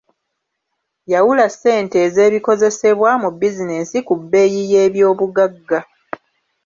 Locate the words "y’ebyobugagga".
4.71-5.79